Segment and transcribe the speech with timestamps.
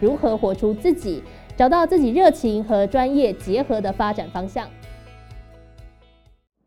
[0.00, 1.22] 如何活出自己，
[1.56, 4.68] 找到自己热情和专业结合的发展方向？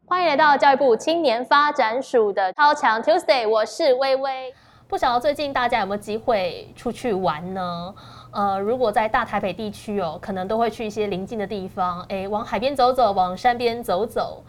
[0.05, 4.53] 欢迎来到教育部青年发展署的超强 Tuesday，我是微微。
[4.87, 7.93] 不晓得最近大家有没有机会出去玩呢？
[8.31, 14.43] 呃，如果在大台北地区哦，可能都会去一些邻近的地方，哎，往海边走走，往山边走走。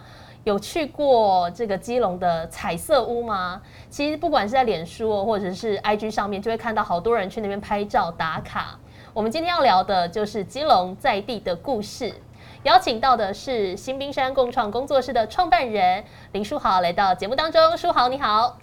[0.44, 3.60] 有去过这个基隆的彩色屋吗？
[3.90, 8.78] 其实不管是在脸书或者是 IG 上面，就会看到好多人去那边拍照打卡。
[9.12, 12.14] 我们今天要聊的就是基隆在地的故事，
[12.62, 16.02] 邀请到的是新冰山共创工作室的创办人
[16.32, 17.76] 林书豪来到节目当中。
[17.76, 18.56] 书豪你好，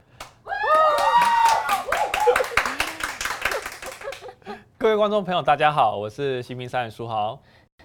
[4.79, 7.39] 各位观众朋友大家好，我是新冰山的书豪。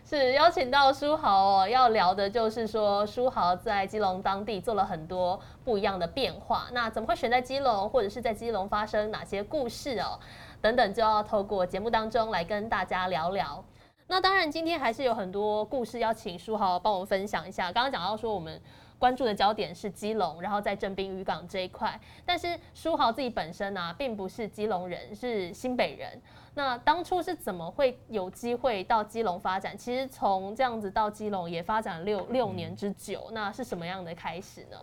[0.05, 6.67] 是邀请到书豪哦，要聊的就是说书豪在基隆当地做了很多不一样的变化。
[6.73, 10.19] 那怎么会选在基隆，或者是在基隆发生哪些故事哦？
[10.61, 13.65] 等等，就要透过节目当中来跟大家聊聊。
[14.07, 17.73] 那当然，今天还是有很多故事要请书豪帮我们分享一下。
[17.73, 18.61] 刚刚讲到说我们。
[18.99, 22.01] 关注的焦点是基隆，然后在正滨渔港这一块。
[22.25, 26.23] 但是书豪自己本身呢，并不是基隆人，是新北人。
[26.55, 29.77] 那当初是怎么会有机会到基隆发展？
[29.77, 33.29] 其实从这样子到基隆也发展六六年之久。
[33.33, 34.77] 那是什么样的开始呢？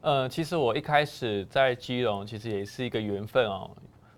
[0.00, 3.70] 呃，其实我一开始在基隆，其实也是一个缘分哦。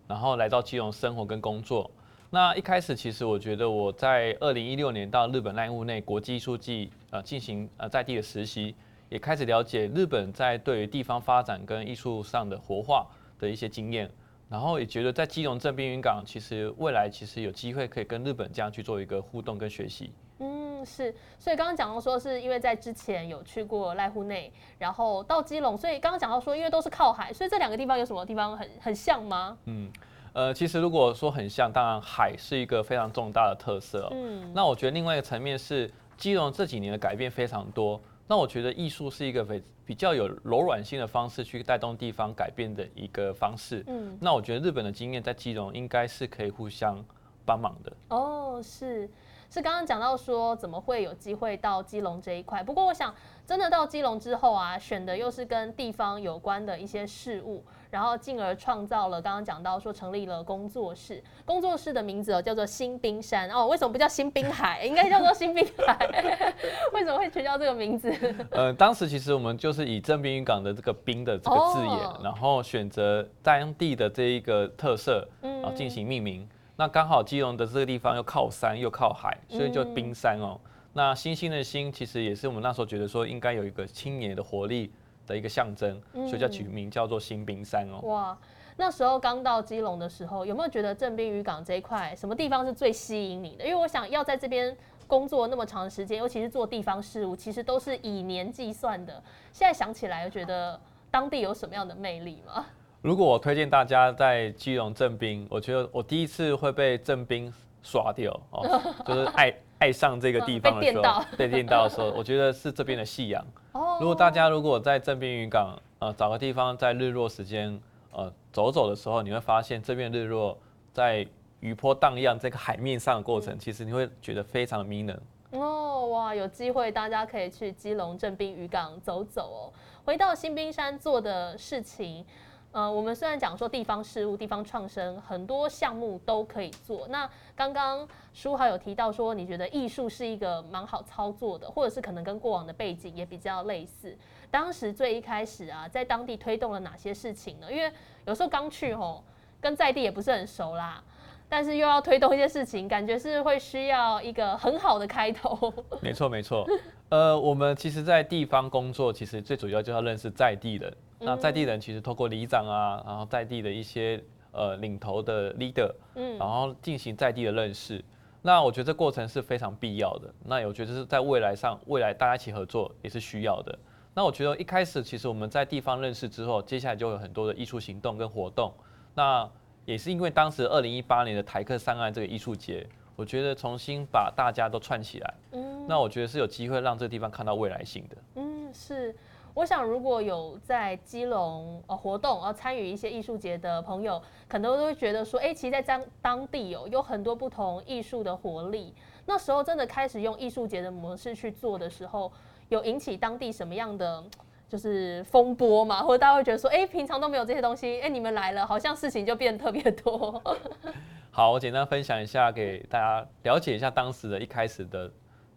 [0.07, 1.91] 然后来到基隆生活跟工作。
[2.31, 8.75] 那一开始其实我觉得我在二零一六年到日本濑户内国际艺术季呃进行呃在地的实习。
[9.09, 13.07] 也开始了解日本在对于地方发展跟艺术上的活化
[13.39, 14.11] 的一些经验，
[14.53, 20.13] 然后也觉得在基隆镇边云港，其实未来其实有机会可以跟日本这样去做一个互动跟学习。
[20.41, 21.15] 嗯，是。
[21.39, 29.57] 所以刚刚讲到说，是因为在之前有去过濑户内，然后到基隆，所以刚刚讲到说，因为都是靠海，所以这两个地方有什么地方很很像吗？
[29.65, 29.91] 嗯，
[30.35, 34.07] 呃，其实如果说很像，当然海是一个非常重大的特色。
[34.13, 37.99] 嗯，那我觉得另外一个层面是基隆这几年的改变非常多。
[38.33, 43.85] 那我觉得艺术是一个比比较有柔软性的方式去带动地方改变的一个方式。
[43.89, 46.97] 嗯，那我觉得日本的经验在基隆应该是可以互相
[47.45, 47.93] 帮忙的。
[48.09, 49.07] 哦，是
[49.53, 53.15] 是，刚刚讲到说怎么会有机会到基隆这一块，不过我想
[53.47, 57.63] 真的到基隆之后啊，选的又是跟地方有关的一些事物。
[57.91, 64.83] 然后进而创造了刚刚讲到说成立了工作室，工作室的名字哦叫做新冰山哦，为什么不叫新滨海？
[64.87, 65.99] 应该叫做新滨海，
[66.95, 68.11] 为什么会取叫这个名字？
[68.53, 75.29] 呃，当时其实我们就是以正滨渔港的这个冰的这个字眼，然后选择当地的这一个特色
[75.63, 76.49] 啊进行命名。
[76.77, 80.61] 那刚好基隆的这个地方又靠山又靠海，所以就冰山哦。
[80.93, 84.93] 那星星的星其实也是我们那时候觉得说应该有一个青年的活力。
[85.25, 88.01] 的一个象征，所以叫取名叫做新冰山哦。
[88.09, 88.37] 哇，
[88.77, 93.65] 那时候刚到基隆的时候，有没有觉得镇滨渔港这一块什么地方是最吸引你的？
[93.65, 99.23] 因为我想要在这边工作那么长时间，尤其是做地方事务，其实都是以年计算的。
[99.53, 100.79] 现在想起来，觉得
[101.09, 102.67] 当地有什么样的魅力吗？
[103.03, 107.53] 如果我推荐大家在基隆正滨，我觉得我第一次会被正滨
[107.83, 109.53] 刷掉哦， 就是爱。
[109.83, 113.45] 爱上这个地方的时候，被电到的时候， 我觉得是这边的夕阳。
[113.73, 117.77] 哦，如果大家如果在正滨渔港，呃，找个地方在日落时间，
[118.13, 120.57] 呃，走走的时候，你会发现这边日落
[120.93, 121.27] 在
[121.59, 125.21] 余波荡漾这个海面上的过程，其实你会觉得非常迷人。
[125.51, 129.61] 哦，哇，有机会大家可以去基隆正滨渔港走走哦。
[130.05, 132.25] 回到新冰山做的事情。
[132.73, 137.07] 呃，我们虽然讲说地方事务、地方创生，很多项目都可以做。
[137.09, 144.17] 那刚刚书豪有提到说，你觉得艺术是一个蛮好操作的，或者是可能跟过往的背景也比较类似。
[144.51, 147.71] 当时最一开始啊，在当地推动了哪些事情呢？
[147.71, 147.93] 因为
[148.25, 149.23] 有时候刚去吼，
[149.61, 151.03] 跟在地也不是很熟啦，
[151.51, 155.71] 但是又要推动一些事情，感觉是会需要一个很好的开头。
[156.01, 156.67] 没错，没错。
[157.11, 160.91] 呃，我们其实，在地方工作，其实最主要就要认识在地人。
[161.25, 168.05] 那在地人其实透过里长啊，然后在地的一些呃领头的 leader，嗯，然后进行在地的认识。
[168.43, 170.29] 那我觉得这过程是非常必要的。
[170.45, 173.79] 那我觉得是在未来上，未来大家一起合作也是需要的。
[174.15, 178.73] 那我觉得一开始其实我们在地方认识之后，接下来就有很多的艺术行动跟活动。
[179.15, 179.49] 那
[179.85, 182.87] 也是因为当时二零一八年的台客上岸这个艺术节，
[183.17, 188.17] 我觉得重新把大家都串起来，嗯，那我觉得是有机会让这个地方看到未来性的。
[188.35, 189.15] 嗯，是。
[189.55, 198.95] 我想如果有在基隆呃活动，呃参与一些艺术节的朋友，可能都会觉得说，哎，其实在当当地有有很多不同艺术的活力。
[199.27, 202.33] 那时候真的开始用艺术节的模式去做的时候，
[202.71, 204.25] 有引起当地什么样的
[204.69, 206.03] 就是风波嘛？
[206.03, 210.43] 或者大家会觉得说，哎，平常都没有这些东西，哎，你们来了，好像事情就变得特别多。
[211.31, 215.11] 好，我简单分享一下，给大家了解一下当时的一开始的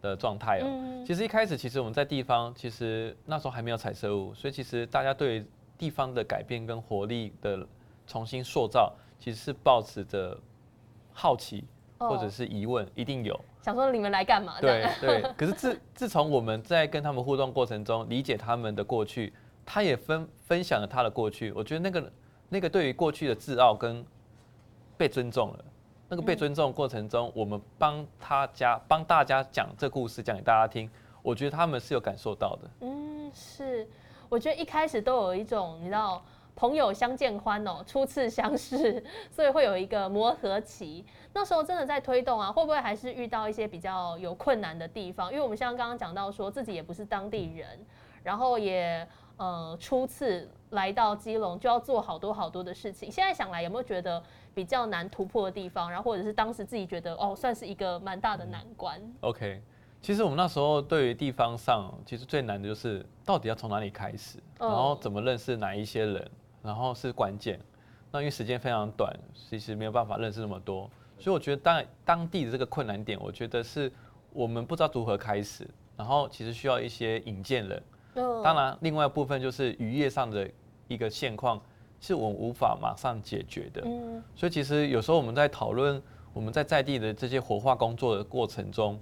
[0.10, 1.04] 的状态哦。
[1.06, 5.46] 其实一开始，其实我们在地方，其实那时候还没有彩色物，所以其实大家对
[5.78, 7.66] 地方的改变跟活力的
[8.08, 10.38] 重新塑造，其实是抱持着
[11.14, 11.64] 好奇
[11.98, 14.60] 或者是疑问，一定有想说你们来干嘛？
[14.62, 15.22] 对对。
[15.38, 19.34] 可是自自从我们在跟他们互动过程中，理解他们的过去，
[19.66, 22.12] 他也分分享了他的过去，我觉得那个
[22.50, 24.06] 那个对于过去的自傲跟。
[24.98, 25.66] 被尊重了，
[26.08, 30.90] 那个被尊重过程中，我们帮他家帮大家讲这故事，讲给大家听，
[31.24, 32.70] 我觉得他们是有感受到的。
[32.82, 33.88] 嗯，是，
[34.30, 36.24] 我觉得一开始都有一种你知道
[36.56, 41.04] 朋友相见欢哦，初次相识， 所以会有一个磨合期。
[41.34, 45.32] 那时候真的在推动啊，会不会还是遇到一些比较有困难的地方？
[45.32, 47.84] 因为我们像刚刚讲到说自己也不是当地人，
[48.22, 53.12] 然后也呃初次来到基隆就要做好多好多的事情。
[53.12, 54.22] 现在想来有没有觉得？
[54.56, 59.00] 比较难突破的地方，然后或者是当时自己觉得哦，算是一个蛮大的难关。
[59.20, 59.62] OK，
[60.02, 66.32] 其实我们那时候对于地方上，其实最难的就是到底要从哪里开始，然后怎么认识哪一些人，
[66.64, 67.60] 然后是关键。
[68.12, 73.92] 那因为时间非常短，其实没有办法认识那么多，所以我觉得当当地的这个困难点，我觉得是
[74.32, 77.84] 我们不知道如何开始，然后其实需要一些引荐人。
[78.42, 80.50] 当然，另外一部分就是渔业上的
[80.88, 81.62] 一个现况。
[82.00, 86.02] 是我们无法马上解决的，嗯，所以其实有时候我们在讨论
[86.34, 89.00] 我们在在地的这些活化工作的过程中，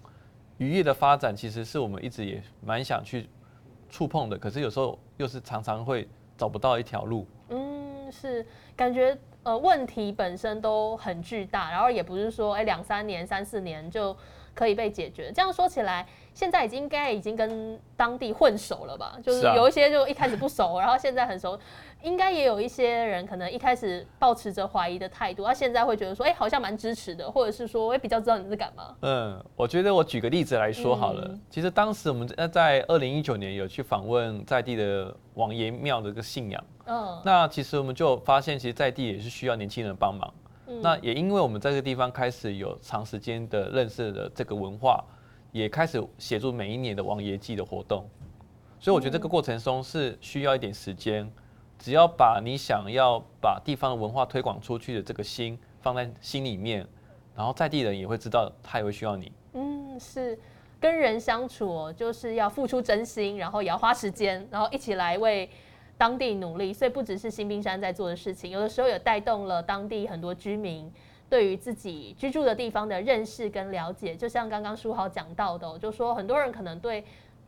[0.57, 3.27] 渔业的发展其实是我们一直也蛮想去
[3.89, 6.07] 触碰的，可是有时候又是常常会
[6.37, 7.27] 找不到一条路。
[7.49, 8.45] 嗯，是
[8.75, 14.15] 感觉呃问题本身都很巨大，然后也不是说哎两三年、三四年就
[14.53, 15.31] 可以被解决。
[15.31, 16.07] 这样说起来。
[16.35, 19.19] 现在已经应该已经跟当地混熟了吧？
[19.21, 21.55] 就是有一些就一开始不熟，然后现在很熟。
[22.03, 28.95] 应该也有一些人可能一开始抱持着怀疑的态度，他现在会觉得说，哎，好像蛮支持的，或者是说，我也，比较知道你是干嘛。
[29.01, 31.35] 嗯，我觉得我举个例子来说好了。
[31.49, 36.63] 其实当时我们在二零一九年有去访问在地的王爷庙的一个信仰。
[36.85, 37.21] 嗯。
[37.25, 40.33] 那其实我们就发现，其实在地也是需要年轻人帮忙。
[40.67, 40.81] 嗯。
[40.81, 45.03] 那也因为我们在这个地方开始有长时间的认识的这个文化。
[45.53, 48.09] 也开始协助每一年的王爷祭的活动，
[48.79, 51.31] 所以我觉得这个过程中是需要一点时间。
[51.83, 56.87] 只要把你想要把地方的文化推广出去的这个心放在心里面，
[57.35, 59.29] 然后在地人也会知道他也会需要你。
[59.51, 60.39] 嗯，是
[60.79, 65.49] 跟人相处就是要付出真心，然后也要花时间，然后一起来为
[65.97, 66.71] 当地努力。
[66.71, 70.89] 所以不只是新兵山在做的事情，有的时候也带动了当地很多居民。
[71.29, 77.03] 对于自己居住的地方的认识跟了解，就像刚刚书豪讲到的，就说很多人可能对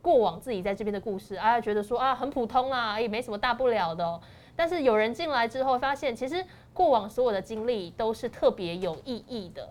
[0.06, 4.20] 过往自己在这边的故事啊，觉得说啊很普通啊，也没什么大不了的。
[4.54, 9.68] 但是有人进来之后，发现其实过往所有的经历都是特别有意义的。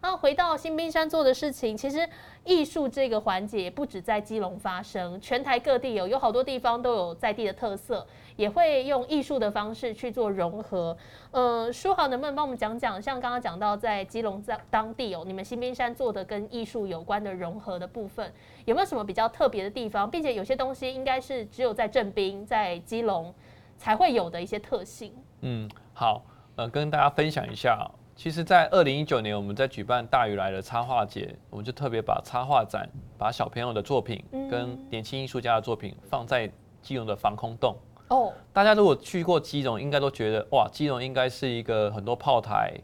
[0.00, 2.08] 那回到新兵山做的事情，其实
[2.44, 8.06] 艺术这个环节不止在基隆发生，全台各地有有好多地方都有在地的特色，
[8.36, 10.96] 也会用艺术的方式去做融合。
[11.32, 18.32] 呃，书豪能不能帮我们讲讲，像刚刚讲到在基隆在当地哦，你们新兵山做的跟艺术有关的融合的部分，
[18.66, 20.08] 有没有什么比较特别的地方？
[20.08, 23.34] 并且有些东西应该是只有在正兵在基隆
[23.76, 25.12] 才会有的一些特性。
[25.40, 26.22] 嗯，好，
[26.54, 27.90] 呃，跟大家分享一下。
[28.18, 34.20] 其实，在二零一九年，我们在举办大鱼来了插画节，我们就特别把插画展、把小朋友的作品
[34.50, 36.50] 跟年轻艺术家的作品放在
[36.82, 37.76] 基隆的防空洞。
[38.08, 42.74] 哦，大家如果去过基隆，应该都觉得哇，基隆应该是一个很多炮台，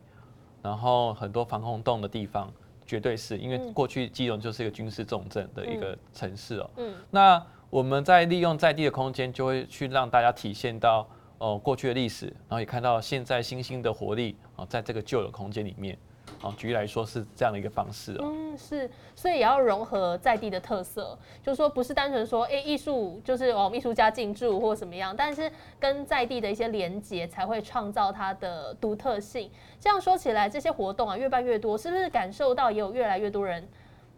[0.63, 2.49] 然后很多防空洞的地方，
[2.87, 6.71] 绝对是因为过去基隆就是一个军事重镇的一个城市哦。
[6.77, 11.05] 嗯，那我们在利用在地的空间，就会去让大家体现到。
[11.39, 15.99] 哦，过去的历史，然后也看到现在新兴的活力啊，在这个旧的空间里面，
[16.41, 18.21] 啊，举例来说是这样的一个方式哦。
[18.23, 29.51] 嗯，是，所以也要融合在地的特色，就是说不是单纯说，哎，艺术就是哦，艺术家进驻或什么样，但是跟在地的一些连接才会创造它的独特性。
[29.81, 33.69] 这样说起来，这些活动啊越办越多，是不是感受到也有越来越多人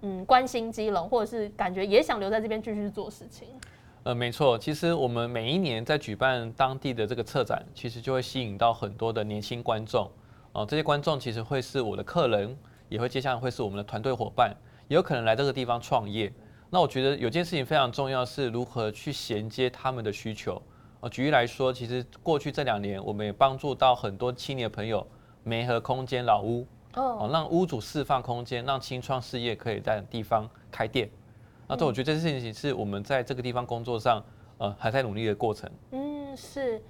[0.02, 3.48] 嗯关心基隆，或者是感觉也想留在这边继续做事情？
[4.06, 10.08] 呃，没错，其实我们每一年在举办当地的这个策展，其实就会吸引到很多的年轻观众。
[10.52, 12.56] 哦，这些观众其实会是我的客人，
[12.88, 14.54] 也会接下来会是我们的团队伙伴，
[14.86, 16.32] 也有可能来这个地方创业。
[16.70, 20.62] 那我觉得有件事情非常重要，是如何去衔接他们的需求。
[21.00, 25.04] 哦，举例来说，其实过去这两年，我们也帮助到很多青年朋友，
[25.42, 31.10] 梅和空间老屋，哦，让屋主释放空间，让青创事业可以在地方开店。
[31.68, 34.24] 那这我觉得这件事情是我们在这个地方工作上，
[34.58, 35.70] 呃，还在努力的过程。
[35.90, 36.82] 嗯，是。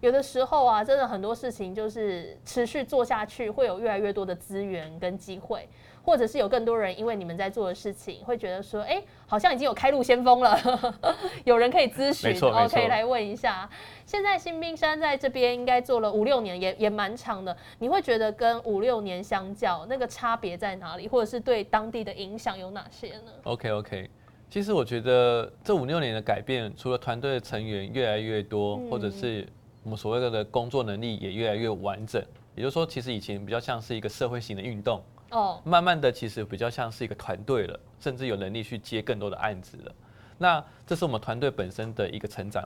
[0.00, 5.66] 有的时候啊，真的很多事情就是持续做下去，会有越来越多的资源跟机会，
[6.04, 10.58] 或者是有更多人因为你们在做的事情，会觉得说，哎，好像已经有开路先锋了，
[11.44, 13.66] 有人可以咨询，然后可以来问一下。
[14.04, 17.56] 现在新兵山在这边应该做了五六年，也也蛮长的。
[17.78, 24.10] 你会觉得跟五六年相较，那个差别在哪里，或者是对当地的影响有哪些呢？OK OK，
[24.54, 29.44] 其实我觉得这五六年的改变，除了团队的成员越来越多，或者是
[29.82, 39.92] 我们所谓的工作能力也越来越完整，也就是说，其实以前比较像是一个社会型的运动，哦，慢慢的其实比较像是一个团队了，甚至有能力去接更多的案子了。
[40.38, 42.62] 那这是我们团队本身的一个成长，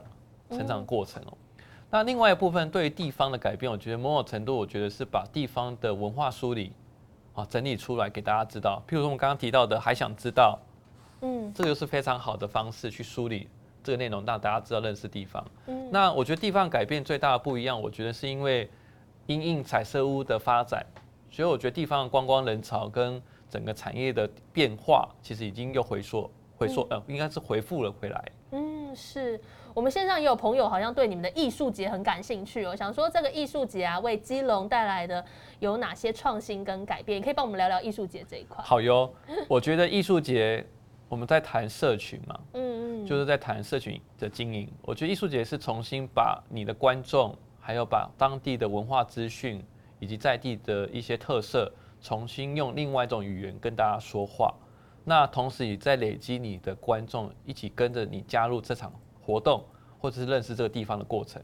[0.51, 1.33] 成长过程哦。
[1.89, 6.71] 那另外一部分对于地方的改变，我觉得某种程度，我觉得是把地方的文化梳理，
[7.33, 8.79] 啊，整理出来给大家知道。
[8.87, 10.59] 譬如说我们刚刚提到的，还想知道，
[11.21, 13.47] 嗯，这个是非常好的方式去梳理。
[13.81, 15.43] 这个内容让大家知道认识地方。
[15.67, 18.69] 嗯，那我觉得地方改变最大的不一样，我觉得是因为
[19.25, 20.85] 因应彩色屋的发展，
[21.31, 28.31] 所以我觉得地方的观光人潮跟整个产业的变化，其实已经又回缩、回缩，呃，应该是回复了回来。
[28.51, 29.39] 嗯，是
[29.73, 35.23] 我们线上也有朋友好像对你们的艺术节很感兴趣哦，想说这个艺术节啊，为基隆带来的
[35.59, 37.21] 有哪些创新跟改变？
[37.21, 38.61] 可以帮我们聊聊艺术节这一块。
[38.61, 39.11] 好哟，
[39.47, 40.63] 我觉得艺术节。
[41.09, 44.71] 我们在谈社群嘛，嗯嗯，就是在谈社群的经营。
[44.83, 49.61] 我觉得艺术节是重新把你的观众，还有把当地的文化资讯
[49.99, 54.53] 以及在地的一些特色，重新用另外一种语言跟大家说话。
[55.03, 59.65] 那同时也在累积你的观众，一起跟着你加入这场活动，
[59.99, 61.41] 或者是认识这个地方的过程。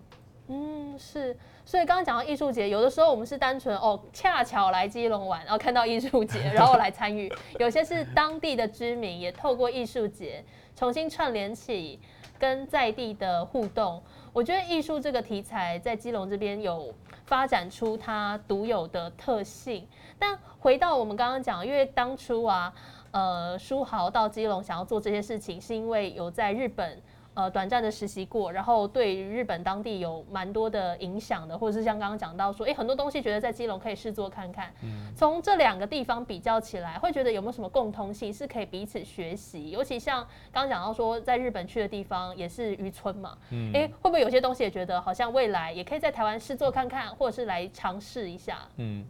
[0.98, 1.36] 是。
[1.68, 12.00] 所以刚刚讲到艺术节，有的时候我们是单纯哦，恰巧来基隆玩，然后看到艺术节，然后来参与；有些是当地的居民，也透过艺术节重新串联起
[12.38, 14.00] 跟在地的互动。
[14.32, 16.94] 我觉得艺术这个题材在基隆这边有
[17.26, 19.88] 发展出它独有的特性。
[20.20, 22.72] 但回到我们刚刚讲，因为当初啊，
[23.10, 27.02] 呃，书豪到基隆想要做这些事情，是因为有在日本。
[27.36, 34.74] 呃，短暂的实习过，然后对日本当地有蛮多的影响的，或者是像刚刚讲到说，哎，很多东西觉得在基隆可以试做看看。
[34.82, 39.70] 嗯，从这两个地方比较起来，会觉得有没有什么共通性是可以彼此学习？
[39.70, 48.60] 尤其像刚刚讲到说，在日本去的地方也是渔村嘛，嗯，哎，会不会有些东西也觉得好像未来也可以在台湾试做看看，或者是来尝试一下？
[48.78, 49.06] 嗯。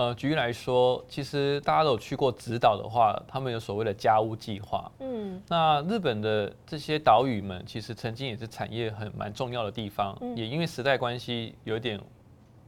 [0.00, 4.90] 呃，举例来说，其实大家都有去过直岛的话，他们有所谓的家屋计划。
[4.98, 12.00] 嗯，那日本的这些岛屿们，其实曾经也是产业很蛮重要的地方，也因为时代关系，有一点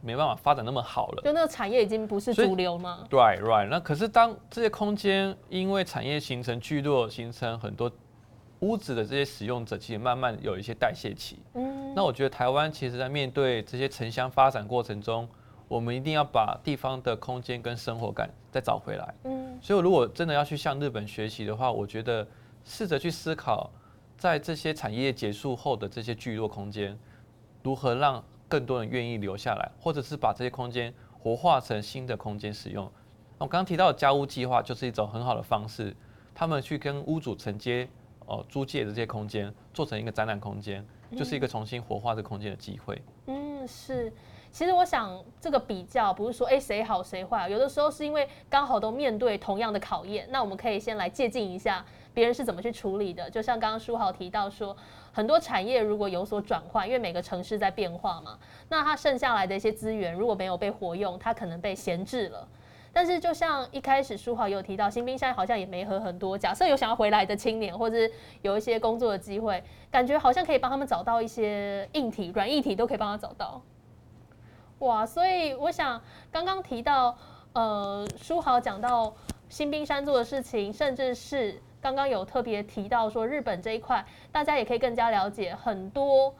[0.02, 1.22] 没办法发展那么好了。
[1.22, 3.68] 就那个产业已经不是主流吗？Right, right。
[3.68, 7.90] 那可是当这些空间因为产业形成聚落，形成很多
[8.60, 11.38] 屋子的这些使用者，其实慢慢有一些代谢期。
[11.54, 15.26] 嗯，那我觉得台湾其实在面对这些城乡发展过程中。
[15.72, 19.14] 我们一定要把地方的空间跟生活感再找回来。
[19.24, 22.26] 嗯，所以如果真的要去向日本学习的话，我觉得
[22.62, 23.70] 试着去思考，
[24.18, 26.98] 在这些产业结束后的这些聚落空间，
[27.62, 32.84] 如何让更多人愿意留下来，或者是把这些空间活化成新的空间使用。
[33.38, 35.96] 我刚刚提到的家屋计划就是一种很好的方式，
[36.34, 37.88] 他们去跟屋主承接
[38.26, 40.86] 哦租借的这些空间，做成一个展览空间，
[41.16, 43.00] 就是一个重新活化这空间的机会。
[43.26, 44.12] 嗯，是。
[44.52, 51.82] 其实我想，这个比较不是说哎谁好谁坏，有的时候是因为刚好都面对同样的考验，那我们可以先来借鉴一下
[52.12, 53.30] 别人是怎么去处理的。
[53.30, 54.76] 就像刚刚书豪提到说，
[55.10, 62.46] 很多产业如果有所转换，因为每个城市在变化嘛，那它剩下来的一些资源如果没有被活用，它可能被闲置了。
[62.92, 67.96] 但是就像一开始书豪有提到，新兵现在好像也没和很多，假设有想要回来的青年，或者
[68.42, 73.62] 有一些工作的机会，感觉好像可以帮他们找到一些硬体、软硬体都可以帮他找到。
[74.82, 76.00] 哇，所以我想
[76.32, 77.16] 刚刚提到，
[77.52, 79.14] 呃，书豪讲到
[79.48, 86.34] 新兵山做的事情，甚至是刚刚有特别提到说日本这一块，大家也可以更加了解很多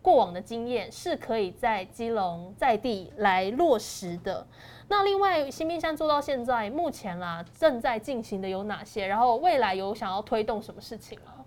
[0.00, 4.46] 过往的经验，是可以在基隆在地来落实的。
[4.86, 9.08] 那另外新兵山做到现在，目前啦正在进行的有哪些？
[9.08, 11.44] 然后未来有想要推动什么事情吗？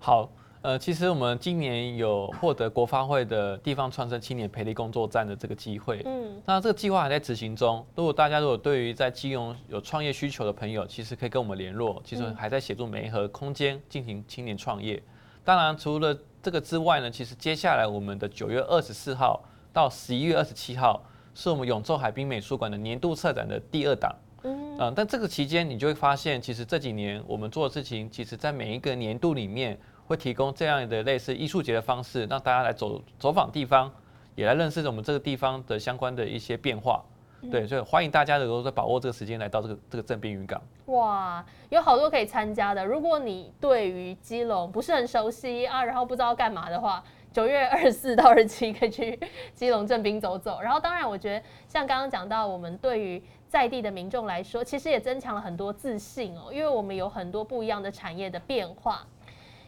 [0.00, 0.28] 好。
[0.62, 6.02] 呃，其实我们今年有获得国发会的地方创生青年培力工作站的这个机会。
[6.04, 7.82] 嗯，那这个计划还在执行中。
[7.94, 12.02] 如果大家如果对于在金融有创业需求的朋友，其实可以跟我们联络。
[12.04, 15.02] 其实还在协助媒和空间进行青年创业。
[15.42, 21.02] 当然，除了这个之外呢，其实接下来我们的九月二十四号到十一月二十七号，
[21.34, 24.14] 是我们永州海滨美术馆的年度策展的第二档。
[24.42, 29.80] 嗯，但这个期间你就会发现，其实这几年我们做的事情，其实在每一个年度里面。
[30.10, 33.88] 会提供这样的类似艺术节的方式，让大家来走走访地方，
[34.34, 37.00] 也来认识我们这个地方的相关的一些变化。
[37.48, 40.60] 对，所以欢迎大家能够在把握这个时间来到这个这个镇滨渔港。
[40.86, 42.84] 哇，有好多可以参加的。
[42.84, 47.02] 如果你对于基隆不是很熟悉啊，然后不知道干嘛的话，
[47.32, 49.16] 九月二十四到二十七可以去
[49.54, 50.60] 基隆镇滨走走。
[50.60, 59.06] 然后，当然我觉得像刚刚讲到，我们对于在地的民众来说，其实也增强了很多自信哦，因为我们有很多不一样的产业的变化。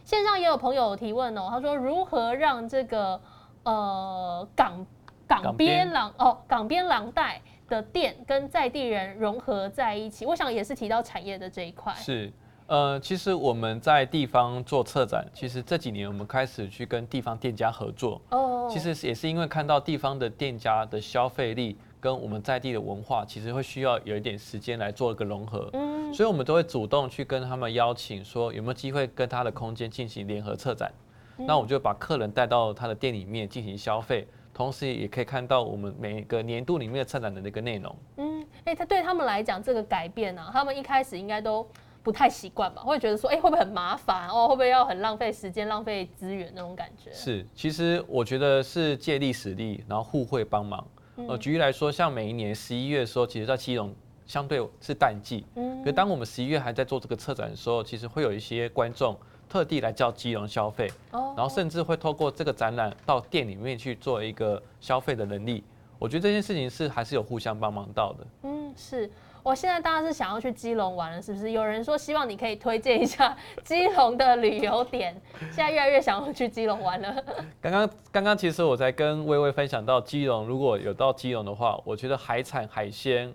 [0.03, 3.19] 线上也有朋友提问哦，他说如何让这个
[3.63, 4.85] 呃港
[5.27, 10.25] 港边廊哦港边廊带的店跟在地人融合在一起？
[10.25, 11.93] 我想也是提到产业的这一块。
[11.93, 12.31] 是，
[12.67, 18.21] 呃，其实我们在地方做策展，其实这几年我们开始去跟地方店家合作。
[18.29, 21.77] 哦，其实也是因为看到地方的店家的消费力。
[22.03, 30.91] 跟我们在地的文化，其实会需要有一点时间来做一个融合，嗯，所以我们都会主动去跟他们邀请，说有没有机会跟他的空间进行联合策展，
[31.37, 37.95] 那我们就把客人带到他的店里面进行消费，同时也可以看到我们每个年度里面的策展的那个内容。
[38.17, 41.65] 嗯，哎，他对他们来讲这个改变呢，他们一开始应该都
[42.03, 44.49] 不太习惯吧，会觉得说，哎，会不会很麻烦哦？
[44.49, 47.09] 会不会要很浪费时间、浪费资源那种感觉？
[47.13, 50.85] 是，其实我觉得是借力使力，然后互惠帮忙。
[51.15, 53.93] 呃，举例来说，像每一年十一月的时候，其实在基隆
[54.25, 55.45] 相对是淡季。
[55.55, 55.83] 嗯。
[55.83, 59.17] 可当我们十一月还在做这个策展的时候，其实会有一些观众
[59.47, 60.91] 特地来叫基隆消费。
[61.11, 61.33] 哦。
[61.37, 65.63] 然后甚至会透过这个展览到店里面去做一个消费的能力。
[65.99, 68.27] 我觉得这件事情是还是有互相帮忙到的。
[68.43, 69.09] 嗯，是。
[69.43, 71.51] 我现在大家是想要去基隆玩了，是不是？
[71.51, 75.13] 有人说希望你可以推荐一下 基隆的旅游点，
[75.51, 77.13] 现在越来越想要去基隆玩了。
[77.59, 83.33] 刚刚刚刚其实我在跟微微分享到基隆，如果有到基隆的话，我觉得海产海鲜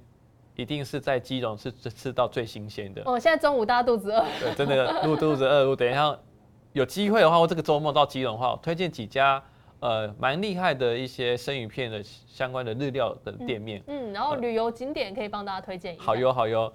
[0.56, 3.02] 一定是在基隆是吃到最新鲜的。
[3.04, 5.76] 哦，现在中午大家肚子饿，对，真的肚肚子饿。
[5.76, 6.18] 等一下
[6.72, 9.42] 有机会的话，我这个周末到基隆的话，我推荐几家。
[9.80, 13.82] 呃，蛮厉害的一些生鱼片的相关的日料的店面。
[13.86, 16.04] 嗯，然后旅游景点可以帮大家推荐一下。
[16.04, 16.72] 好哟，好哟。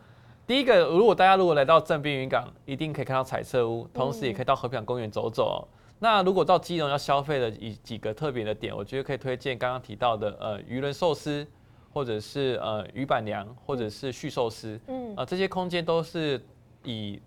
[0.48, 5.68] 第一个，如果大家如果来到正滨渔港，一定可以看到彩色屋，同时也可以到和平公园走走。
[6.00, 11.46] 那如果到基隆要消费的几几个特别的点，我觉得可以推荐刚刚提到的呃鱼轮寿司，
[11.94, 14.80] 或者是呃鱼板娘，或者是续寿司。
[14.88, 16.42] 嗯，啊这些空间都是
[16.84, 17.22] 以。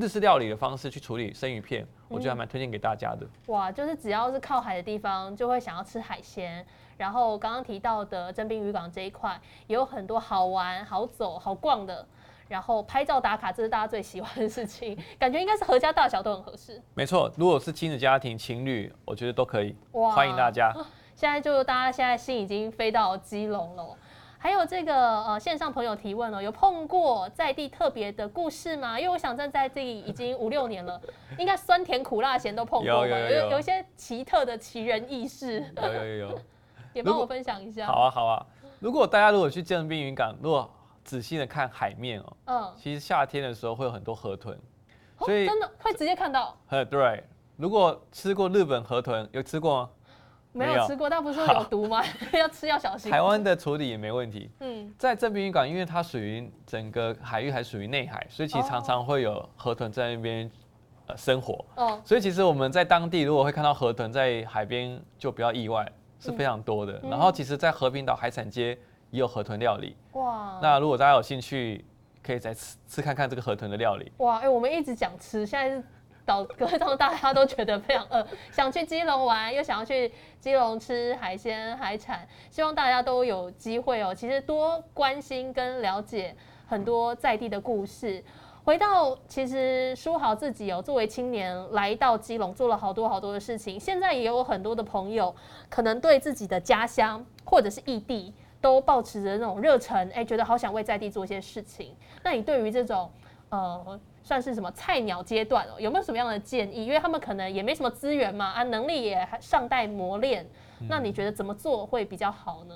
[0.00, 3.26] 日式料理的方式去处理生鱼片，我觉得还蛮推荐给大家的。
[3.46, 6.64] 哇，就是只要是靠海的地方，就会想要吃海鲜。
[6.96, 12.06] 然后刚刚提到的真滨渔港这一块，也有很多好玩、好走、好逛的。
[12.48, 16.82] 然后拍照打卡，这是大家最喜欢的事情，感觉应该是合家大小都很合适。
[16.94, 19.76] 没错，如果是亲子家庭、情侣，我觉得都可以。
[19.92, 20.72] 哇，欢迎大家。
[21.14, 23.96] 现在就大家现在心已经飞到基隆了。
[24.40, 28.98] 还有这个呃线上朋友提问哦，有碰过在地特别的故事吗？
[28.98, 31.00] 因为我想站在这里已经五六年了，
[31.36, 33.06] 应该酸甜苦辣咸都碰过吧？
[33.06, 35.60] 有有一些奇特的奇人异事。
[35.76, 36.40] 有有有有，
[36.94, 37.86] 也帮我分享一下。
[37.86, 38.46] 好啊好啊，
[38.78, 40.70] 如果大家如果去建滨云港，如果
[41.02, 44.56] 仔细的看海面哦，嗯，其实夏天的时候会有很多河豚，
[45.18, 46.56] 所以真的会直接看到。
[46.68, 47.24] 呃 对，
[47.56, 49.90] 如果吃过日本河豚，有吃过吗？
[50.58, 52.02] 没有吃过，但不是说有毒吗？
[52.32, 53.10] 要吃要小心。
[53.10, 54.50] 台湾的处理也没问题。
[54.60, 60.50] 嗯，在正滨渔港，因为它属于整个海域还属于内海，所以其实常常会有河豚在那边
[61.06, 61.64] 呃生活。
[61.76, 67.00] 哦，所以其实我们在当地如果会看到河豚在海边，就比较意外，是非常多的。
[67.08, 68.76] 然后其实，在和平岛海产街
[69.10, 69.96] 也有河豚料理。
[70.12, 71.84] 哇，那如果大家有兴趣，
[72.22, 74.12] 可以再吃吃看看这个河豚的料理。
[74.18, 75.84] 哇，哎，我们一直讲吃，现在是。
[76.28, 84.14] 导各位当大家都觉得非常饿，想去基隆玩，又想要去基隆吃海鲜海产，希望大家都有机会哦。
[84.14, 86.36] 其实多关心跟了解
[86.66, 88.22] 很多在地的故事。
[88.62, 93.80] 回到其实书豪自己哦，作为青年来到基隆，做了好多好多的事情。
[93.80, 95.34] 现在也有很多的朋友，
[95.70, 101.96] 可能对自己的家乡或者是异地，都保持着那种热忱，哎，觉得好想为在地做一些事情。
[102.22, 103.10] 那你对于这种
[103.48, 103.98] 呃？
[104.28, 105.80] 算是什么菜鸟阶段哦？
[105.80, 106.84] 有没有什么样的建议？
[106.84, 110.46] 因为他们可能也没什么资源嘛，啊，能力也还尚待磨练。
[110.86, 112.74] 那你觉得怎么做会比较好呢？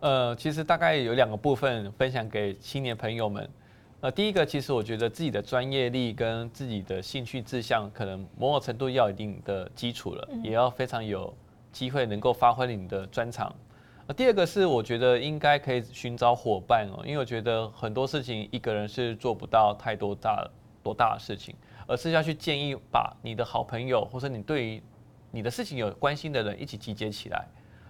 [0.00, 3.48] 呃，其实大概有两个部分分享给青年朋友们。
[4.02, 11.34] 呃，第一个其实我觉得自己的专业力跟自己的兴趣志向，可能某种程度要有一定的基础了，也要非常有
[11.72, 13.50] 机会能够发挥你的专长。
[14.06, 20.46] 呃第二个是我觉得应该可以寻找伙伴哦，因为我觉得很多事情一个人是做不到太多大
[20.84, 21.56] 多大的事情，
[21.88, 24.82] 而是要去建议把你的好朋友或者你对于
[25.30, 27.44] 你的事情有关心的人一起集结起来，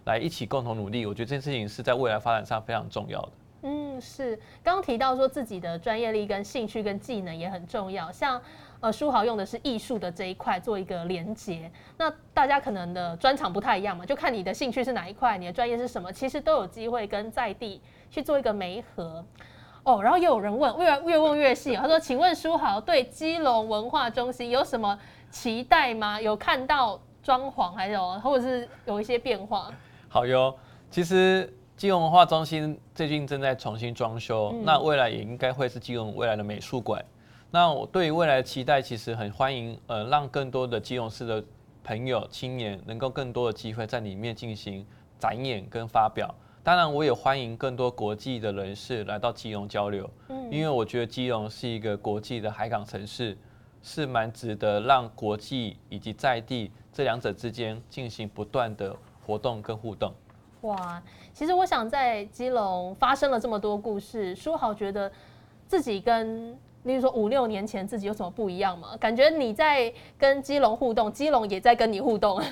[0.05, 1.05] 来一起共同努力。
[1.05, 3.33] 我觉得这件事情是在未来发展上非常重要的。
[3.67, 8.41] 嗯，是刚刚提到说自己的专业力跟兴趣跟技能也很重要，像
[8.81, 17.81] 呃书豪用的是艺术的这一块做一个连接，那大家可能的专长不太一样嘛，就看你的兴趣是哪一块，你的专业是什么，其实都有机会跟在地
[18.11, 19.25] 去做一个媒合。
[19.85, 24.99] 哦，然后又有人问，越越问越细，他说：“请问书豪对基隆文化中心有什么
[25.31, 26.21] 期待吗？
[26.21, 29.71] 有看到装潢还有或者是有一些变化？”
[30.09, 30.55] 好哟，
[30.91, 31.53] 其实。
[31.77, 37.05] 基隆文化中心最近正在重新装修，那未来也应该会是基隆未来的美术馆。
[37.51, 41.45] 那我对于未来的期待，其实很欢迎，呃，让更多的基隆市的
[41.83, 44.87] 朋友、青年能够更多的机会在里面进行
[45.19, 46.33] 展演跟发表。
[46.65, 50.09] 当然，我也欢迎更多国际的人士来到基隆交流，
[50.51, 53.37] 因为我觉得基隆是一个国际的海港城市，
[53.83, 58.97] 是蛮值得让国际以及在地这两者之间进行不断的
[59.27, 60.11] 活动跟互动。
[60.63, 61.03] 哇，
[61.35, 65.13] 其实我想在基隆发生了这么多故事，书豪觉得
[65.69, 66.51] 自己跟，
[66.85, 68.97] 例如说五六年前自己有什么不一样吗？
[68.99, 72.43] 感觉你在跟基隆互动，基隆也在跟你互动。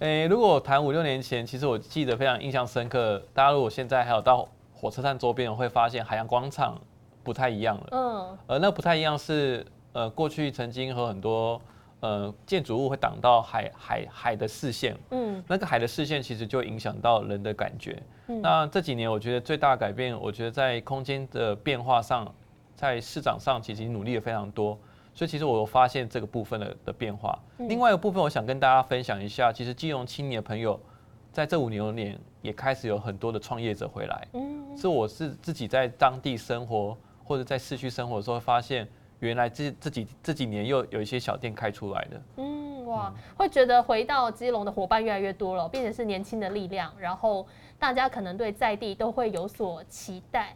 [0.00, 3.20] 诶，如果谈五六年前，其实我记得非常印象深刻。
[3.34, 6.80] 大家如果现在还有到火车站周边，会发现海洋广场
[7.24, 7.86] 不太一样了。
[7.90, 11.60] 嗯，呃那不太一样是，呃，过去曾经和很多。
[12.00, 18.00] 呃，建筑物会挡到海海海的视线，嗯，那个海的视线其实就影响到人的感觉。
[18.40, 22.32] 那这几年我觉得最大的改变，我觉得在空间的变化上，
[22.76, 24.78] 在市场上其实努力的非常多。
[25.18, 27.36] 所以其实我有发现这个部分的的变化。
[27.56, 30.78] 另外一个部分，我想跟大家分享一下，其实金融青年朋友
[31.32, 34.28] 在这五年年也开始有很多的创业者回来。
[34.34, 38.86] 嗯，是我是自己在当地生活或者在市区生活的时候发现。
[39.20, 47.44] 原来这这几这几年又有一些小店开出来的，嗯哇，会觉得回到基隆的伙伴越来越多了，并且是年轻的力量，然后
[47.80, 50.54] 大家可能对在地都会有所期待，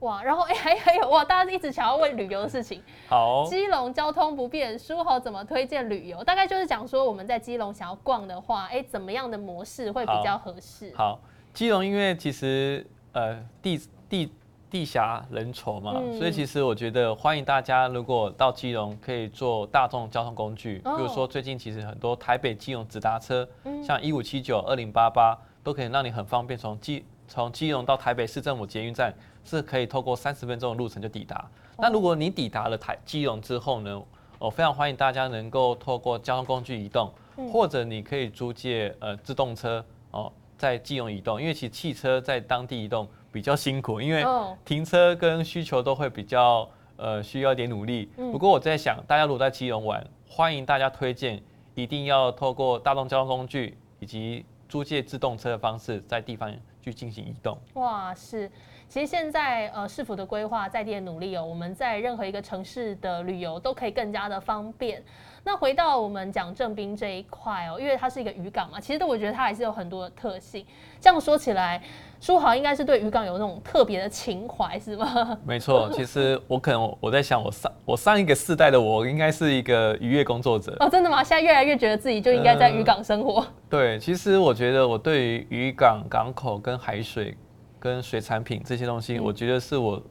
[0.00, 6.22] 哇，然后哎还还有哇，大家一直想要问旅游的事情，好，基隆交通不便，书豪怎么推荐旅游？
[6.24, 10.92] 大概就是讲说我们在基隆想要逛的话，哎，怎么样的模式会比较合适？
[10.96, 11.20] 好，
[11.52, 14.32] 基隆因为其实呃地地。
[14.70, 23.48] 地狭人稠嘛，所以其实我觉得欢迎大家，如果到基隆可以坐大众交通工具，比如说最近其实很多台北基隆直达车，
[23.82, 25.34] 像一五七九、二零八八，
[25.64, 29.10] 都可以让你很方便从基从基隆到台北市政府捷运站，
[29.48, 31.48] 是可以透过三十分钟的路程就抵达。
[31.78, 34.02] 那如果你抵达了台基隆之后呢，
[34.38, 37.12] 我非常欢迎大家能够透过交通工具移动，
[37.52, 43.08] 或者你可以租借呃自动车哦，在基隆移动，因为其实汽车在当地移动。
[43.30, 44.24] 比较辛苦，因为
[44.64, 48.06] 停车跟需求都会比较呃需要一点努力。
[48.16, 51.40] 不过我在想，大家如果在基隆玩，欢迎大家推荐，
[51.74, 57.56] 一定要透过大众交通工具以及租借自动车的方式，在地方去进行移动。
[57.74, 58.50] 哇，是，
[58.88, 65.02] 其实现在呃市府的规划在地的努力哦，我们在任何一个城市的旅游都可以更加的方便。
[65.44, 70.64] 那回到我们讲正滨这一块哦，因为它是一个渔港嘛，其实我觉得它还是有很多的特性。
[71.00, 71.82] 这样说起来，
[72.18, 75.38] 书豪应该是对渔港有那种特别的情怀，是吗？
[75.46, 81.22] 没错，其实我可能我在想，我上我上一个世代的我应该是一个渔业工作者哦，真的吗？
[81.22, 83.46] 现在越来越觉得自己就应该在渔港生活。
[83.68, 87.36] 对，其实我觉得我对于渔港、港口跟海水
[87.78, 90.02] 跟水产品这些东西，我觉得是我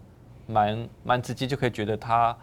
[0.46, 2.36] 蛮蛮直接就可以觉得它。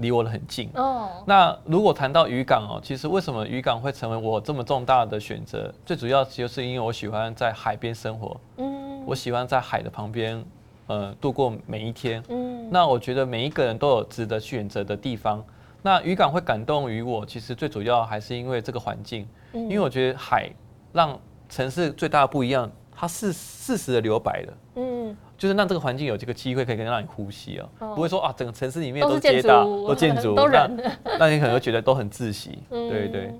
[0.00, 1.08] 离我的很近哦。
[1.26, 5.74] 那如果谈到渔港哦，其实为什么渔港会成为我这么重大的选择？
[5.84, 10.44] 最主要就是因为我喜欢在海边生活，嗯，我喜欢在海的旁边，
[10.86, 12.70] 呃，度过每一天，嗯。
[12.70, 15.44] 那我觉得每一个人都有值得选择的地方。
[15.82, 20.48] 那渔港会感动于我，其实最主要还是因为这个环境，因为我觉得海
[20.92, 25.16] 让城市最大的不一样，它是适时的留白的，嗯。
[25.36, 30.68] 就是让这个环境有这个机会可以让你呼吸哦，不会说啊，整个城市里面都是街道、都建筑、都人，
[31.16, 32.58] 那你可能会觉得都很窒息。
[32.68, 33.32] 对对。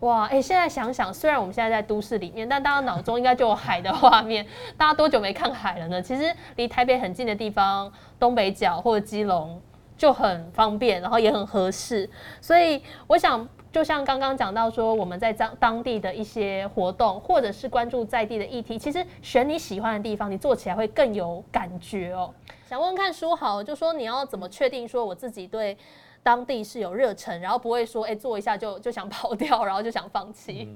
[0.00, 4.46] 哇，哎，现在想想，虽然我们现在在都市里面，但大家脑中应该就有海的画面。
[4.76, 6.02] 大家多久没看海了呢？
[6.02, 7.90] 其实离台北很近的地方，
[8.20, 9.58] 东北角或者基隆
[9.96, 12.10] 就很方便，然后也很合适。
[12.42, 13.48] 所以我想。
[13.70, 22.32] 就像刚刚讲到说，我们在当当地的一些活动，或者是关注在地的议题，其实选你喜欢的地方，你做起来会更有感觉哦。
[22.66, 25.76] 想问问看书豪，就说你要怎么确定说我自己对
[26.22, 30.68] 当地是有热忱，然后不会说哎做一下就就想跑掉，然后就想放弃。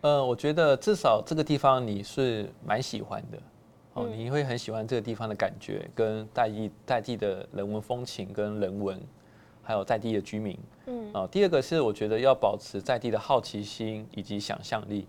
[0.00, 3.38] 呃，我觉得至少这个地方你是蛮喜欢的，
[3.94, 9.00] 哦，嗯你会很喜欢这个地方的感觉，跟在地在地的人文风情跟人文，
[9.64, 10.58] 还有在地的居民。
[10.86, 15.08] 嗯啊，第二个是我觉得要保持在地的好奇心以及想象力。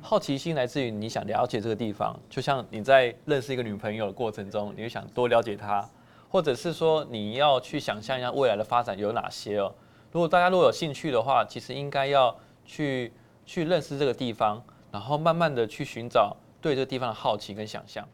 [0.00, 5.86] 好奇心来自于你想了解这个地方，就像你在认识一个女朋友的过程中，你会想多了解她，
[6.28, 9.72] 或者是说你要去想象一下未来的发展有哪些哦。
[10.10, 12.34] 如果大家如果有兴趣的话，其实应该要
[12.64, 13.12] 去
[13.44, 18.08] 去认识这个地方，然后慢慢的去寻找对这个地方的好奇跟想象。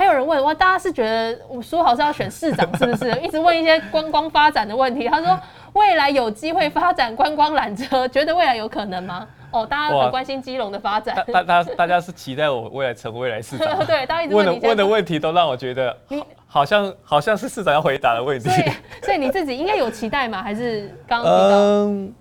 [0.00, 3.10] 那还有人问哇，大家是觉得我说好是要选市长是不是？
[3.20, 5.06] 一直问一些观光发展的问题。
[5.06, 5.38] 他说
[5.74, 9.26] 未来有机会发展观光缆车，觉得未来有可能吗？
[9.50, 11.42] 哦，大家哇很关心基隆的发展大。
[11.42, 18.58] 大 大家是期待我未来成为未来市长，对，大家一直问的问的问题都让我觉得好好像好像是市长要回答的问题所。
[18.58, 18.70] 以
[19.04, 20.42] 所以你自己应该有期待吗？
[20.42, 21.56] 还是刚刚提到？
[21.58, 22.14] 嗯，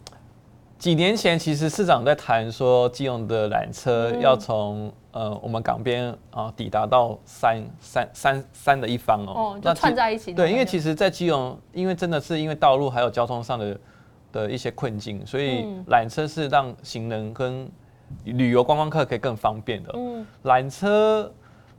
[0.78, 10.34] 几年前其实市长在谈说，基隆的缆车嗯要从、呃我们港边啊抵达到山山山山的一方哦，哦，就那串在一起。
[10.34, 13.80] 对，因为其实，在基隆，因为真的是因为道路还有交通上的
[14.32, 17.70] 的一些困境，所以嗯缆车是让行人跟
[18.24, 19.92] 旅游观光客可以更方便的。
[19.96, 21.32] 嗯，缆车，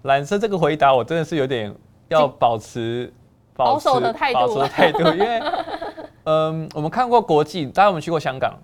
[0.05, 1.75] 缆车这个回答我真的是有点
[2.09, 3.13] 要保持
[3.55, 5.41] 保守的态度保守的态度，因为
[6.25, 8.59] 嗯，我们看过国际，大家有没有去过香港？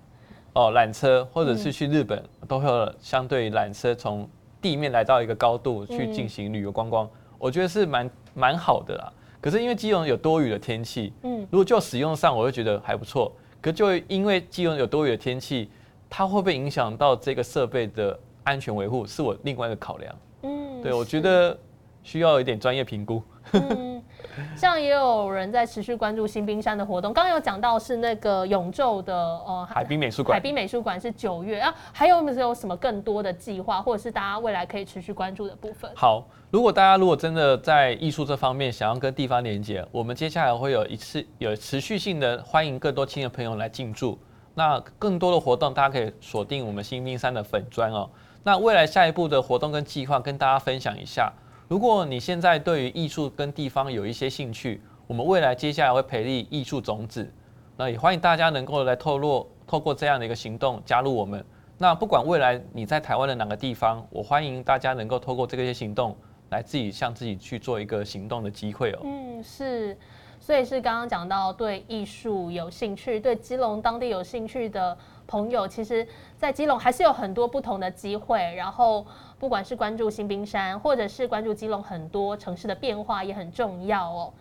[0.53, 4.27] 哦，缆车或者是去日本，都会有相对缆车从
[4.67, 9.13] 地面来到一个高度去进行旅游观光，我觉得是蛮蛮好的啦。
[9.39, 13.31] 可是因为基隆有多雨的天气，嗯嗯，如果就使用上，我会觉得还不错。
[13.61, 15.69] 可就因为基隆有多雨的天气，
[16.09, 20.13] 它会不会影响到这个设备的安全维护，是我另外一个考量。
[20.41, 21.57] 嗯对我觉得
[22.03, 23.23] 需要一点专业评估。
[23.53, 23.96] 嗯，
[24.55, 35.91] 像也有人在持续关注新冰山的活动，刚刚有讲到是那个永昼的呃海滨美术馆海，滨美术馆是九月啊，还有没有什么更多的计划，或者是大家未来可以持续关注的部分？
[35.95, 44.17] 好，如果大家如果真的在艺术这方面想要跟地方连接，我们接下来会有一次有持续性的欢迎更多亲的朋友来进驻。
[44.55, 48.09] 那更多的活动，大家可以锁定我们新冰山的粉砖哦。
[48.43, 51.31] 那未来下一步的活动跟计划，跟大家分享一下。
[51.67, 57.29] 如果你现在对于艺术跟地方有一些兴趣，我们未来接下来会培力艺术种子，
[57.75, 61.43] 那也欢迎大家能够来透露透过这样的一个行动加入我们。
[61.77, 66.15] 那不管未来你在台湾的哪个地方，我欢迎大家能够透过这些行动，
[66.51, 68.99] 来自己向自己去做一个行动的机会哦。
[69.03, 69.97] 嗯，是，
[70.39, 78.39] 所以是刚刚讲到对艺术有兴趣，对基隆当地有兴趣的朋友，其实，在基隆还是有很多不同的机会。
[78.55, 79.05] 然后，
[79.39, 84.33] 不管是关注新冰山，或者是关注基隆很多城市的变化，也很重要哦。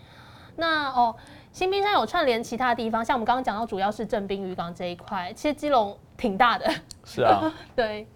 [0.57, 1.15] 那哦，
[1.53, 6.71] 新冰山有串联其他地方，像我们刚刚讲到，主要是正滨渔港这一块，其实基隆挺大的，
[7.05, 8.07] 是啊， 对，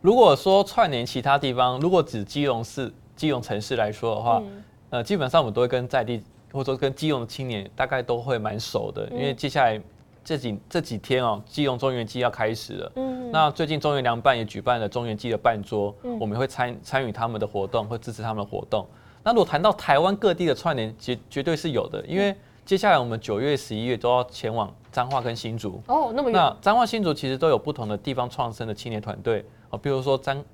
[0.00, 4.64] 如果说串联其他地方，如果指基隆市、基隆城市来说的话，嗯。
[4.90, 9.80] 呃，基本上我们都会跟在地或者说跟基隆的青年大概都会蛮熟的，因为接下来
[10.22, 12.92] 这几这几天哦，基隆中原季要开始了。
[12.94, 18.86] 嗯，那最近中原凉拌也举办了中原季的办桌，嗯我们会参参与他们的活动，会支持他们的活动。
[19.24, 22.32] 那如果谈到台湾各地的串联，绝绝对是有的，因为
[22.64, 25.82] 接下来我们九月、十一月都要前往彰化跟新竹。
[25.88, 30.44] 哦，那么远，那彰化、新竹其实都有不同的地方创生的青年团队啊，比如说张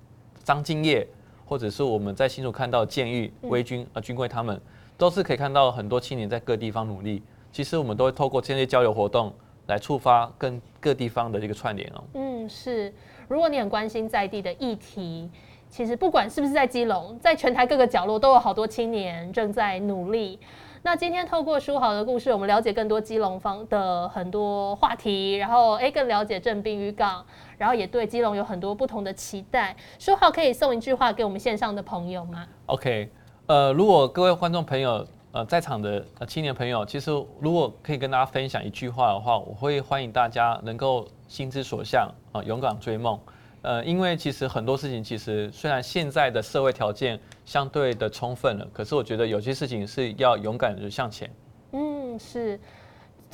[0.43, 1.07] 张敬业，
[1.45, 4.59] 或者是我们在新竹看到建裕、嗯威军啊、军贵他们，
[4.97, 7.23] 都是可以看到很多青年在各地方努力。
[7.53, 9.31] 其实我们都会透过这些交流活动
[9.71, 12.05] 来触发跟各地方的这个串联哦。
[12.15, 12.93] 嗯，是。
[13.29, 15.31] 如果你很关心在地的议题，
[15.69, 20.39] 其实不管是不是在基隆，在全台各个角落都有好多青年正在努力。
[20.83, 27.25] 那今天透过书豪的故事，我们了解更多基隆方的很多话题，然后诶更了解正滨渔港，
[27.59, 29.77] 然后也对基隆有很多不同的期待。
[29.99, 33.11] 书豪可以送一句话给我们线上的朋友吗？OK，
[33.47, 43.17] 呃，如果各位观众朋友，呃，在场的呃青年朋友，其实如果可以跟大家分享一句话的话，我会欢迎大家能够心之所向啊、勇敢追梦。
[43.63, 51.31] 呃，因为其实很多事情，其实虽然现在的社会条件相对的充分了，可是我觉得有些事情是要勇敢的向前。
[51.73, 52.59] 嗯，是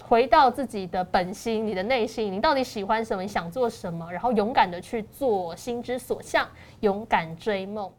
[0.02, 3.22] 回到自己的本心，你的内心，你到底喜欢什么？
[3.22, 4.12] 你想做什么？
[4.12, 6.46] 然后勇敢的去做，心之所向，
[6.80, 7.90] 勇敢追梦。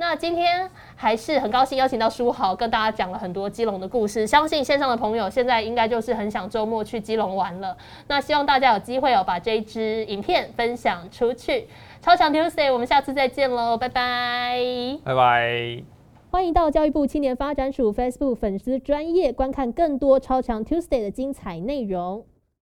[0.00, 7.76] 那今天还是很高兴邀请到书豪跟大家讲了很多基隆的故事，相信线上的朋友现在应该就是很想周末去基隆玩了。
[8.08, 11.68] 那希望大家有机会哦，把这一支影片分享出去。
[12.00, 14.58] 超强 Tuesday，我们下次再见喽，拜拜。
[15.04, 15.82] 拜拜。
[16.30, 22.24] 欢迎到教育部青年发展署 Facebook 粉丝专业观看更多超强 Tuesday 的精彩内容。